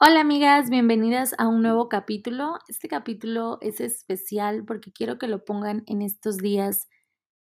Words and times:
Hola 0.00 0.20
amigas, 0.20 0.70
bienvenidas 0.70 1.34
a 1.38 1.48
un 1.48 1.60
nuevo 1.60 1.88
capítulo. 1.88 2.60
Este 2.68 2.86
capítulo 2.86 3.58
es 3.62 3.80
especial 3.80 4.64
porque 4.64 4.92
quiero 4.92 5.18
que 5.18 5.26
lo 5.26 5.44
pongan 5.44 5.82
en 5.86 6.02
estos 6.02 6.36
días 6.36 6.86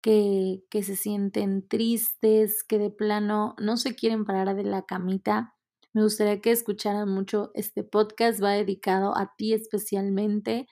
que, 0.02 0.62
que 0.70 0.82
se 0.82 0.96
sienten 0.96 1.68
tristes, 1.68 2.64
que 2.64 2.78
de 2.78 2.88
plano 2.88 3.56
no 3.58 3.76
se 3.76 3.94
quieren 3.94 4.24
parar 4.24 4.56
de 4.56 4.64
la 4.64 4.86
camita. 4.86 5.54
Me 5.92 6.02
gustaría 6.02 6.40
que 6.40 6.50
escucharan 6.50 7.10
mucho 7.10 7.50
este 7.52 7.84
podcast, 7.84 8.42
va 8.42 8.52
dedicado 8.52 9.14
a 9.18 9.34
ti 9.36 9.52
especialmente. 9.52 10.66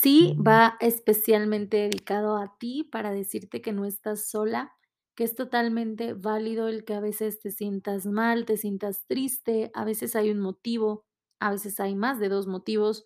Sí, 0.00 0.36
va 0.44 0.76
especialmente 0.80 1.76
dedicado 1.76 2.38
a 2.38 2.56
ti 2.58 2.82
para 2.82 3.12
decirte 3.12 3.62
que 3.62 3.72
no 3.72 3.84
estás 3.84 4.28
sola 4.28 4.72
que 5.14 5.24
es 5.24 5.34
totalmente 5.34 6.14
válido 6.14 6.68
el 6.68 6.84
que 6.84 6.94
a 6.94 7.00
veces 7.00 7.40
te 7.40 7.50
sientas 7.50 8.06
mal, 8.06 8.46
te 8.46 8.56
sientas 8.56 9.06
triste, 9.06 9.70
a 9.74 9.84
veces 9.84 10.16
hay 10.16 10.30
un 10.30 10.40
motivo, 10.40 11.04
a 11.40 11.50
veces 11.50 11.78
hay 11.80 11.94
más 11.94 12.18
de 12.18 12.28
dos 12.28 12.46
motivos. 12.46 13.04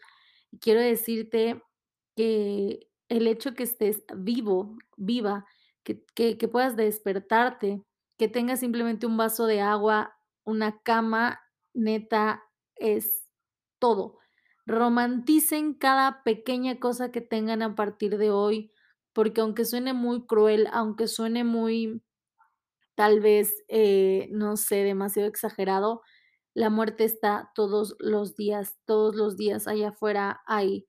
Y 0.51 0.59
quiero 0.59 0.81
decirte 0.81 1.63
que 2.17 2.89
el 3.09 3.27
hecho 3.27 3.55
que 3.55 3.65
estés 3.65 4.05
vivo, 4.17 4.77
viva, 4.97 5.47
que, 5.85 6.05
que, 6.15 6.39
que 6.39 6.49
puedas 6.49 6.77
despertarte, 6.77 7.83
que 8.19 8.29
tengas 8.29 8.61
simplemente 8.61 9.07
un 9.07 9.17
vaso 9.17 9.47
de 9.47 9.61
agua, 9.61 10.19
una 10.45 10.81
cama, 10.83 11.41
neta, 11.75 12.43
es 12.77 13.29
todo. 13.79 14.19
Romanticen 14.67 15.75
cada 15.75 16.23
pequeña 16.25 16.79
cosa 16.81 17.11
que 17.11 17.21
tengan 17.21 17.63
a 17.63 17.75
partir 17.75 18.19
de 18.19 18.31
hoy 18.31 18.73
porque 19.13 19.41
aunque 19.41 19.65
suene 19.65 19.93
muy 19.95 20.27
cruel, 20.27 20.69
aunque 20.73 21.07
suene 21.09 21.45
muy, 21.45 22.03
tal 22.95 23.21
vez, 23.21 23.55
eh, 23.69 24.29
no 24.33 24.57
sé, 24.57 24.77
demasiado 24.85 25.29
exagerado, 25.29 26.03
la 26.55 26.71
muerte 26.71 27.05
está 27.05 27.51
todos 27.55 27.97
los 28.01 28.37
días, 28.37 28.77
todos 28.87 29.15
los 29.17 29.37
días 29.37 29.69
allá 29.69 29.91
afuera 29.91 30.41
hay 30.47 30.87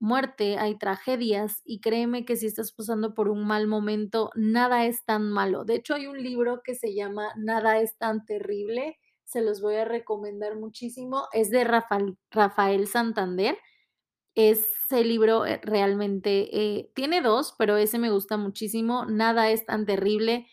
muerte, 0.00 0.58
hay 0.58 0.78
tragedias 0.78 1.60
y 1.64 1.80
créeme 1.80 2.24
que 2.24 2.36
si 2.36 2.46
estás 2.46 2.72
pasando 2.72 3.14
por 3.14 3.28
un 3.28 3.46
mal 3.46 3.66
momento, 3.68 4.30
nada 4.34 4.86
es 4.86 5.04
tan 5.04 5.30
malo. 5.30 5.64
De 5.64 5.76
hecho, 5.76 5.94
hay 5.94 6.06
un 6.08 6.22
libro 6.22 6.62
que 6.64 6.74
se 6.74 6.94
llama 6.94 7.28
Nada 7.36 7.78
es 7.80 7.96
tan 7.98 8.24
terrible, 8.26 8.98
se 9.24 9.42
los 9.42 9.60
voy 9.62 9.76
a 9.76 9.84
recomendar 9.84 10.56
muchísimo, 10.56 11.28
es 11.32 11.50
de 11.50 11.64
Rafael, 11.64 12.18
Rafael 12.30 12.86
Santander 12.88 13.56
ese 14.34 15.04
libro, 15.04 15.46
eh, 15.46 15.60
realmente, 15.62 16.48
eh, 16.78 16.90
tiene 16.94 17.20
2, 17.22 17.54
pero 17.58 17.76
ese 17.76 17.98
me 17.98 18.10
gusta 18.10 18.36
muchísimo, 18.36 19.06
Nada 19.06 19.50
es 19.50 19.66
tan 19.66 19.86
terrible, 19.86 20.46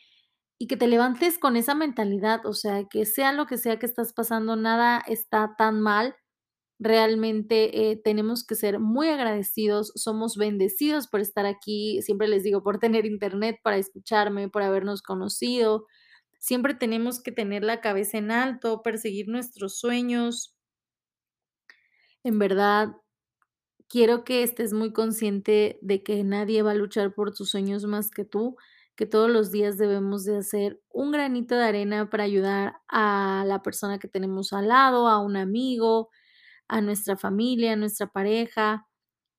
y 0.59 0.67
que 0.67 0.77
te 0.77 0.87
levantes 0.87 1.39
con 1.39 1.55
esa 1.57 1.75
mentalidad, 1.75 2.45
o 2.45 2.53
sea, 2.53 2.85
que 2.89 3.05
sea 3.05 3.33
lo 3.33 3.47
que 3.47 3.57
sea 3.57 3.79
que 3.79 3.85
estás 3.87 4.13
pasando, 4.13 4.55
nada 4.57 5.03
está 5.07 5.55
tan 5.57 5.81
mal. 5.81 6.15
Realmente, 6.79 7.91
eh, 7.91 7.97
tenemos 8.03 8.45
que 8.45 8.55
ser 8.55 8.79
muy 8.79 9.09
agradecidos, 9.09 9.91
somos 9.95 10.37
bendecidos 10.37 11.07
por 11.07 11.21
estar 11.21 11.45
aquí, 11.45 12.01
siempre 12.03 12.27
les 12.29 12.43
digo, 12.43 12.63
por 12.63 12.79
tener 12.79 13.05
Internet 13.05 13.57
para 13.63 13.77
escucharme, 13.77 14.49
por 14.49 14.63
habernos 14.63 15.01
conocido. 15.01 15.85
Siempre 16.39 16.73
tenemos 16.75 17.21
que 17.23 17.31
tener 17.33 17.63
la 17.63 17.81
cabeza 17.81 18.17
en 18.19 18.31
alto, 18.31 18.81
perseguir 18.83 19.27
nuestros 19.29 19.79
sueños. 19.79 20.55
En 22.25 22.37
verdad, 22.39 22.95
quiero 23.89 24.23
que 24.23 24.43
estés 24.43 24.73
muy 24.73 24.93
consciente 24.93 25.79
de 25.81 26.03
que 26.03 26.23
nadie 26.23 26.61
va 26.61 26.71
a 26.71 26.75
luchar 26.75 27.13
por 27.13 27.33
tus 27.33 27.49
sueños 27.49 27.85
más 27.85 28.11
que 28.11 28.25
tú, 28.25 28.55
que 28.95 29.05
todos 29.05 29.29
los 29.29 29.51
días 29.51 29.77
debemos 29.77 30.25
de 30.25 30.37
hacer 30.37 30.81
un 30.89 31.11
granito 31.11 31.55
de 31.55 31.63
arena 31.63 32.09
para 32.09 32.23
ayudar 32.25 32.75
a 32.87 33.43
la 33.47 33.61
persona 33.63 33.99
que 33.99 34.07
tenemos 34.07 34.53
al 34.53 34.67
lado, 34.69 35.07
a 35.07 35.19
un 35.19 35.37
amigo, 35.37 36.09
a 36.67 36.81
nuestra 36.81 37.17
familia, 37.17 37.73
a 37.73 37.75
nuestra 37.77 38.07
pareja, 38.07 38.87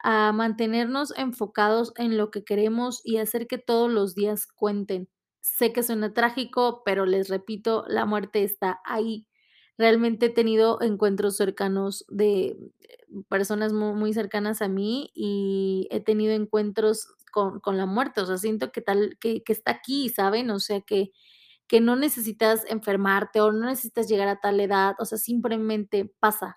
a 0.02 0.32
mantenernos 0.32 1.12
enfocados 1.16 1.92
en 1.96 2.16
lo 2.16 2.30
que 2.30 2.44
queremos 2.44 3.00
y 3.04 3.18
hacer 3.18 3.46
que 3.46 3.58
todos 3.58 3.90
los 3.90 4.14
días 4.14 4.46
cuenten. 4.46 5.08
Sé 5.42 5.72
que 5.72 5.82
suena 5.82 6.12
trágico, 6.14 6.82
pero 6.84 7.06
les 7.06 7.28
repito, 7.28 7.84
la 7.88 8.06
muerte 8.06 8.42
está 8.44 8.80
ahí. 8.84 9.26
Realmente 9.80 10.26
he 10.26 10.30
tenido 10.30 10.78
encuentros 10.82 11.36
cercanos 11.38 12.04
de 12.10 12.58
personas 13.30 13.72
mu 13.72 13.94
muy 13.94 14.12
cercanas 14.12 14.60
a 14.62 14.68
mí 14.68 15.10
y 15.14 15.88
he 15.90 16.00
tenido 16.00 16.34
encuentros 16.34 17.08
con 17.32 17.60
con 17.60 17.78
la 17.78 17.86
muerte, 17.86 18.20
o 18.20 18.26
sea, 18.26 18.36
siento 18.38 18.72
que 18.72 18.82
tal 18.82 19.16
que 19.20 19.42
que 19.42 19.52
está 19.54 19.72
aquí, 19.72 20.10
¿saben? 20.10 20.50
O 20.50 20.60
sea, 20.60 20.82
que 20.82 21.12
que 21.68 21.80
no 21.80 21.96
necesitas 21.96 22.64
enfermarte 22.68 23.40
o 23.40 23.52
no 23.52 23.66
necesitas 23.68 24.08
llegar 24.08 24.28
a 24.28 24.40
tal 24.40 24.60
edad, 24.60 24.96
o 25.00 25.06
sea, 25.06 25.18
simplemente 25.18 26.12
pasa. 26.20 26.56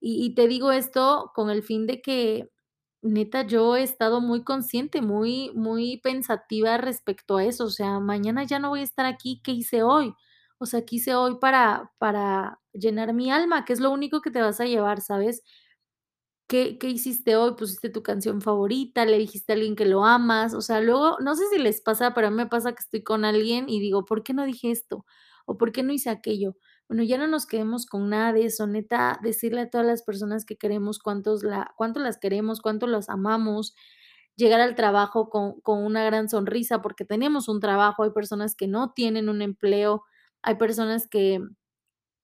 Y 0.00 0.24
y 0.26 0.34
te 0.34 0.48
digo 0.48 0.72
esto 0.72 1.32
con 1.36 1.50
el 1.50 1.62
fin 1.62 1.86
de 1.86 2.02
que, 2.02 2.50
neta, 3.02 3.46
yo 3.46 3.76
he 3.76 3.82
estado 3.84 4.20
muy 4.22 4.44
consciente, 4.44 5.02
muy 5.02 5.52
muy 5.54 5.98
pensativa 6.02 6.78
respecto 6.78 7.36
a 7.38 7.44
eso, 7.46 7.64
o 7.66 7.70
sea, 7.70 8.00
mañana 8.00 8.44
ya 8.44 8.58
no 8.60 8.70
voy 8.70 8.80
a 8.82 8.84
estar 8.84 9.06
aquí, 9.06 9.40
¿qué 9.44 9.52
hice 9.52 9.82
hoy? 9.84 10.14
O 10.64 10.66
sea, 10.66 10.84
¿qué 10.86 10.96
hice 10.96 11.14
hoy 11.14 11.36
para 11.40 11.92
para 11.98 12.60
llenar 12.72 13.12
mi 13.14 13.30
alma? 13.30 13.64
Que 13.66 13.74
es 13.74 13.80
lo 13.80 13.90
único 13.92 14.22
que 14.22 14.30
te 14.32 14.40
vas 14.42 14.60
a 14.60 14.66
llevar, 14.66 15.00
¿sabes? 15.02 15.42
¿Qué 16.50 16.76
qué 16.78 16.88
hiciste 16.90 17.36
hoy? 17.36 17.54
¿Pusiste 17.56 17.88
tu 17.88 18.02
canción 18.02 18.42
favorita? 18.42 19.04
¿Le 19.06 19.16
dijiste 19.18 19.52
a 19.52 19.54
alguien 19.56 19.76
que 19.76 19.86
lo 19.86 20.04
amas? 20.04 20.52
O 20.54 20.60
sea, 20.60 20.80
luego, 20.82 21.16
no 21.20 21.34
sé 21.36 21.44
si 21.50 21.58
les 21.58 21.80
pasa, 21.80 22.12
pero 22.14 22.26
a 22.26 22.30
mí 22.30 22.36
me 22.36 22.46
pasa 22.46 22.72
que 22.72 22.80
estoy 22.80 23.02
con 23.02 23.24
alguien 23.24 23.68
y 23.68 23.80
digo: 23.80 24.04
"¿Por 24.04 24.22
qué 24.22 24.34
no 24.34 24.44
dije 24.44 24.70
esto? 24.70 25.06
¿O 25.46 25.56
por 25.56 25.72
qué 25.72 25.82
no 25.82 25.92
hice 25.92 26.10
aquello?". 26.10 26.54
Bueno, 26.88 27.02
ya 27.02 27.16
no 27.16 27.26
nos 27.28 27.46
quedemos 27.46 27.86
con 27.86 28.10
nada 28.10 28.32
de 28.34 28.44
eso, 28.44 28.66
neta, 28.66 29.18
decirle 29.22 29.62
a 29.62 29.70
todas 29.70 29.86
las 29.86 30.02
personas 30.02 30.44
que 30.44 30.56
queremos 30.58 30.98
cuántos 30.98 31.42
la 31.42 31.72
cuánto 31.78 31.98
las 32.00 32.18
queremos, 32.18 32.60
cuánto 32.60 32.86
las 32.86 33.08
amamos, 33.08 33.74
llegar 34.36 34.60
al 34.60 34.74
trabajo 34.74 35.30
con 35.30 35.60
con 35.62 35.82
una 35.84 36.04
gran 36.04 36.28
sonrisa, 36.28 36.82
porque 36.82 37.04
tenemos 37.06 37.48
un 37.48 37.60
trabajo, 37.60 38.02
hay 38.04 38.10
personas 38.10 38.54
que 38.54 38.66
no 38.68 38.92
tienen 38.92 39.28
un 39.30 39.40
empleo, 39.42 40.04
hay 40.44 40.56
personas 40.56 41.08
que 41.08 41.40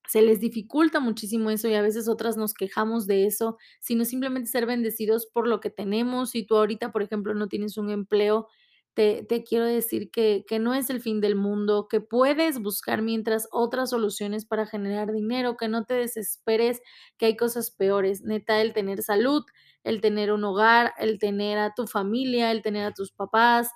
se 0.09 0.23
les 0.23 0.41
dificulta 0.41 0.99
muchísimo 1.01 1.51
eso 1.51 1.69
y 1.69 1.75
a 1.75 1.83
veces 1.83 2.09
otras 2.09 2.37
nos 2.37 2.55
quejamos 2.55 3.07
de 3.07 3.27
eso, 3.27 3.57
sino 3.81 4.05
simplemente 4.05 4.51
ser 4.51 4.67
bendecidos 4.67 5.27
por 5.33 5.47
lo 5.47 5.61
que 5.61 5.71
tenemos. 5.71 6.31
Si 6.31 6.45
tú 6.45 6.57
ahorita, 6.57 6.91
por 6.93 7.03
ejemplo, 7.03 7.35
no 7.35 7.49
tienes 7.49 7.77
un 7.79 7.91
empleo, 7.91 8.49
te, 8.95 9.25
te 9.25 9.45
quiero 9.45 9.65
decir 9.67 10.11
que, 10.11 10.45
que 10.49 10.59
no 10.59 10.75
es 10.75 10.91
el 10.91 11.01
fin 11.01 11.21
del 11.21 11.37
mundo, 11.37 11.87
que 11.89 12.01
puedes 12.01 12.61
buscar 12.61 13.03
mientras 13.03 13.47
otras 13.53 13.91
soluciones 13.91 14.45
para 14.47 14.67
generar 14.67 15.13
dinero, 15.13 15.57
que 15.57 15.69
no 15.69 15.85
te 15.85 15.95
desesperes, 15.95 16.81
que 17.17 17.27
hay 17.27 17.37
cosas 17.37 17.71
peores. 17.71 18.23
Neta, 18.23 18.61
el 18.61 18.73
tener 18.73 19.03
salud, 19.03 19.45
el 19.85 20.01
tener 20.01 20.33
un 20.33 20.43
hogar, 20.45 20.93
el 20.99 21.19
tener 21.21 21.59
a 21.59 21.73
tu 21.75 21.87
familia, 21.87 22.51
el 22.51 22.63
tener 22.63 22.85
a 22.87 22.93
tus 22.93 23.13
papás, 23.13 23.71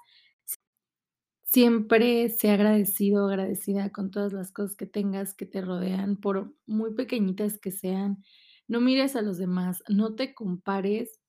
Siempre 1.54 2.28
sé 2.30 2.50
agradecido, 2.50 3.28
agradecida 3.28 3.92
con 3.92 4.10
todas 4.10 4.32
las 4.32 4.50
cosas 4.50 4.74
que 4.74 4.86
tengas 4.86 5.34
que 5.34 5.46
te 5.46 5.60
rodean, 5.60 6.16
por 6.16 6.52
muy 6.66 6.94
pequeñitas 6.94 7.58
que 7.60 7.70
sean. 7.70 8.24
No 8.66 8.80
mires 8.80 9.14
a 9.14 9.22
los 9.22 9.38
demás, 9.38 9.80
no 9.88 10.16
te 10.16 10.34
compares, 10.34 11.20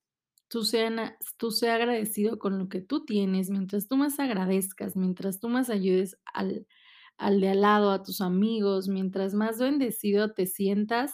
tú 0.49 0.63
sean 0.63 0.97
tú 1.37 1.51
sea 1.51 1.75
agradecido 1.75 2.39
con 2.39 2.57
lo 2.59 2.69
que 2.69 2.81
tú 2.81 3.05
tienes, 3.05 3.51
mientras 3.51 3.87
tú 3.87 3.97
más 3.97 4.19
agradezcas, 4.19 4.95
mientras 4.95 5.39
tú 5.39 5.49
más 5.49 5.69
ayudes 5.69 6.17
al 6.33 6.67
al 7.17 7.41
de 7.41 7.49
al 7.49 7.61
lado, 7.61 7.91
a 7.91 8.03
tus 8.03 8.21
amigos, 8.21 8.87
mientras 8.89 9.35
más 9.35 9.59
bendecido 9.59 10.33
te 10.33 10.47
sientas, 10.47 11.13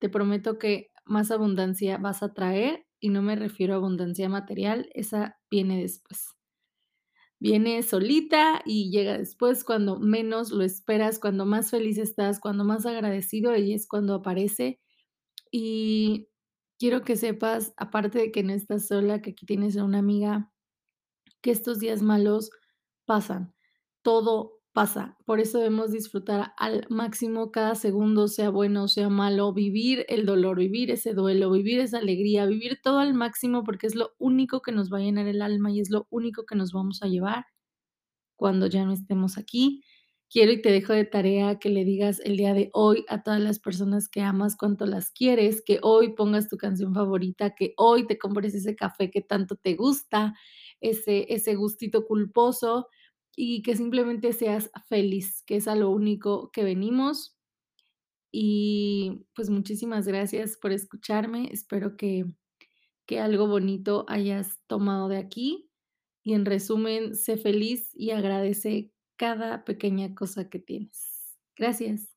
te 0.00 0.08
prometo 0.10 0.58
que 0.58 0.90
más 1.06 1.30
abundancia 1.32 1.98
vas 1.98 2.22
a 2.22 2.34
traer, 2.34 2.86
y 3.00 3.10
no 3.10 3.22
me 3.22 3.36
refiero 3.36 3.74
a 3.74 3.78
abundancia 3.78 4.28
material, 4.30 4.88
esa 4.94 5.38
viene 5.50 5.80
después. 5.82 6.36
Viene 7.46 7.82
solita 7.84 8.62
y 8.64 8.90
llega 8.90 9.18
después 9.18 9.62
cuando 9.64 10.00
menos 10.00 10.50
lo 10.50 10.64
esperas, 10.64 11.20
cuando 11.20 11.46
más 11.46 11.70
feliz 11.70 11.98
estás, 11.98 12.40
cuando 12.40 12.64
más 12.64 12.86
agradecido, 12.86 13.56
y 13.56 13.72
es 13.72 13.86
cuando 13.86 14.14
aparece. 14.14 14.80
Y 15.52 16.28
quiero 16.78 17.02
que 17.02 17.16
sepas, 17.16 17.74
aparte 17.76 18.18
de 18.18 18.32
que 18.32 18.42
no 18.42 18.52
estás 18.52 18.88
sola, 18.88 19.22
que 19.22 19.30
aquí 19.30 19.46
tienes 19.46 19.76
a 19.76 19.84
una 19.84 19.98
amiga, 19.98 20.52
que 21.42 21.52
estos 21.52 21.78
días 21.80 22.02
malos 22.02 22.50
pasan, 23.06 23.54
todo 24.02 24.55
pasa. 24.76 25.16
Por 25.26 25.40
eso 25.40 25.58
debemos 25.58 25.92
disfrutar 25.92 26.52
al 26.58 26.86
máximo 26.90 27.50
cada 27.52 27.74
segundo, 27.74 28.28
sea 28.28 28.50
bueno 28.50 28.84
o 28.84 28.88
sea 28.88 29.08
malo, 29.10 29.52
vivir 29.54 30.04
el 30.08 30.26
dolor, 30.26 30.58
vivir 30.58 30.90
ese 30.92 31.14
duelo, 31.14 31.50
vivir 31.50 31.80
esa 31.80 31.98
alegría, 31.98 32.46
vivir 32.46 32.80
todo 32.82 32.98
al 33.00 33.14
máximo, 33.14 33.64
porque 33.64 33.86
es 33.88 33.94
lo 33.96 34.12
único 34.18 34.60
que 34.62 34.72
nos 34.72 34.92
va 34.92 34.98
a 34.98 35.02
llenar 35.02 35.26
el 35.28 35.42
alma 35.42 35.72
y 35.72 35.80
es 35.80 35.90
lo 35.90 36.06
único 36.10 36.44
que 36.46 36.56
nos 36.56 36.72
vamos 36.72 37.02
a 37.02 37.08
llevar 37.08 37.46
cuando 38.36 38.66
ya 38.66 38.84
no 38.84 38.92
estemos 38.92 39.38
aquí. 39.38 39.82
Quiero 40.28 40.52
y 40.52 40.60
te 40.62 40.72
dejo 40.72 40.92
de 40.92 41.04
tarea 41.04 41.58
que 41.60 41.70
le 41.70 41.84
digas 41.84 42.20
el 42.24 42.36
día 42.36 42.52
de 42.54 42.70
hoy 42.72 43.04
a 43.08 43.22
todas 43.22 43.40
las 43.40 43.60
personas 43.60 44.08
que 44.08 44.22
amas 44.22 44.56
cuánto 44.56 44.86
las 44.86 45.10
quieres, 45.10 45.62
que 45.64 45.78
hoy 45.82 46.14
pongas 46.14 46.48
tu 46.48 46.56
canción 46.56 46.94
favorita, 46.94 47.54
que 47.54 47.74
hoy 47.76 48.06
te 48.08 48.18
compres 48.18 48.54
ese 48.54 48.74
café 48.76 49.10
que 49.10 49.22
tanto 49.22 49.56
te 49.56 49.74
gusta, 49.76 50.34
ese 50.80 51.26
ese 51.32 51.54
gustito 51.54 52.06
culposo 52.06 52.88
y 53.36 53.62
que 53.62 53.76
simplemente 53.76 54.32
seas 54.32 54.70
feliz, 54.88 55.42
que 55.46 55.56
es 55.56 55.68
a 55.68 55.76
lo 55.76 55.90
único 55.90 56.50
que 56.52 56.64
venimos. 56.64 57.32
y, 58.32 59.26
pues, 59.34 59.50
muchísimas 59.50 60.06
gracias 60.06 60.56
por 60.56 60.72
escucharme. 60.72 61.48
Espero 61.52 61.96
que 61.96 62.26
que 63.06 63.20
algo 63.20 63.48
bonito 63.48 64.06
hayas 64.08 64.60
tomado 64.68 65.08
de 65.08 65.18
aquí 65.18 65.70
y, 66.24 66.34
en 66.34 66.44
resumen, 66.46 67.16
sé 67.16 67.36
feliz 67.38 67.90
y 67.94 68.10
agradece 68.12 68.92
cada 69.16 69.64
pequeña 69.64 70.14
cosa 70.14 70.48
que 70.50 70.58
tienes. 70.60 71.36
Gracias. 71.56 72.15